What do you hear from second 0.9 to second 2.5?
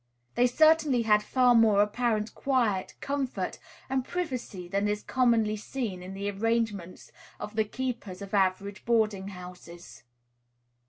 had far more apparent